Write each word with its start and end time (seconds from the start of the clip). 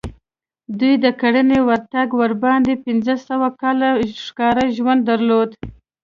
دوی 0.79 0.93
د 1.03 1.05
کرنې 1.21 1.59
ورتګ 1.69 2.07
وړاندې 2.15 2.81
پنځه 2.85 3.13
سوه 3.27 3.47
کاله 3.61 3.89
ښکاري 4.25 4.67
ژوند 4.77 5.01
درلود 5.11 5.49